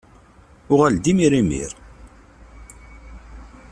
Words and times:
Uɣal-d 0.71 1.05
imir 1.11 1.33
imir! 1.41 1.71